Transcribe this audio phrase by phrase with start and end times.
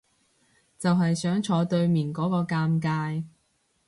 [0.79, 3.23] 就係想坐對面嗰個尷尬